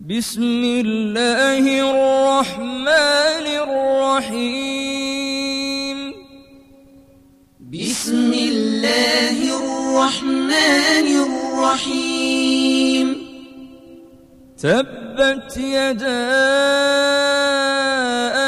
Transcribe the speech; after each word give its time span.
بسم 0.00 0.62
الله 0.64 1.90
الرحمن 1.90 3.46
الرحيم. 4.30 4.78
بسم 7.72 8.32
الله 8.32 9.38
الرحمن 9.58 11.06
الرحيم. 11.26 13.06
تبت 14.62 15.56
يدا 15.56 16.30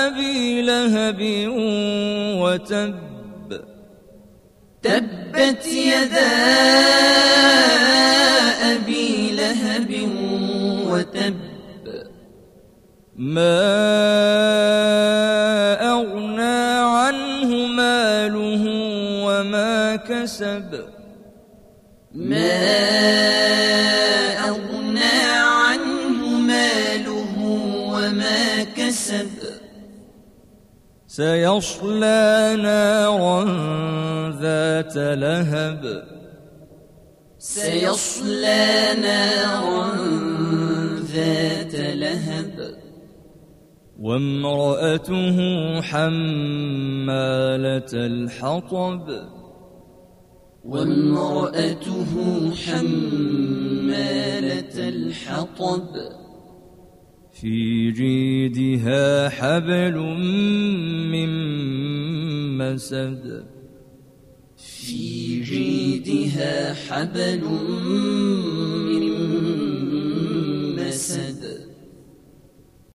أبي 0.07 0.63
لهب 0.63 1.21
وتب. 2.39 2.95
تبت 4.83 5.67
يدا 5.67 6.80
لهب 9.79 10.09
وتب. 10.91 11.37
ما 13.17 13.61
أغنى 15.93 16.61
عنه 16.99 17.51
ماله 17.67 18.65
وما 19.27 19.97
كسب. 19.97 20.85
ما 22.15 22.53
أغنى 24.49 25.21
عنه 25.59 26.21
ماله 26.39 27.35
وما 27.95 28.65
كسب. 28.77 29.31
سيصلى 31.07 32.57
نارا 32.63 33.45
ذات 34.41 34.97
لهب. 34.97 35.83
سيصلى 37.41 38.95
نارا 39.01 39.97
ذات 41.01 41.75
لهب. 41.75 42.77
وامرأته 44.01 45.39
حمالة 45.81 47.93
الحطب. 47.95 49.07
وامرأته 50.65 52.07
حمالة 52.55 53.29
الحطب. 54.89 55.89
في 57.33 57.91
جيدها 57.91 59.29
حبل 59.29 59.97
من 61.13 61.31
مسد. 62.59 63.45
في 64.57 65.10
حبل 66.89 67.41
من 68.87 69.05
مسد. 70.89 71.43